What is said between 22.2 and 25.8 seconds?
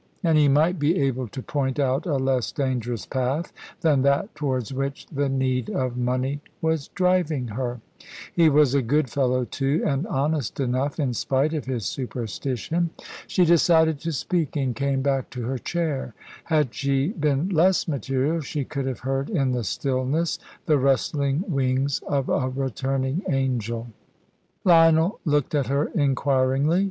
a returning angel. Lionel looked at